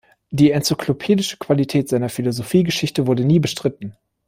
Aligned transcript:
Die 0.31 0.49
enzyklopädische 0.49 1.37
Qualität 1.37 1.87
seiner 1.87 2.09
Philosophiegeschichte 2.09 3.05
wurde 3.05 3.23
nie 3.23 3.37
bestritten. 3.37 3.95